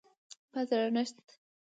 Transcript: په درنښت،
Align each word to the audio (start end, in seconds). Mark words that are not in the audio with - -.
په 0.51 0.61
درنښت، 0.69 1.19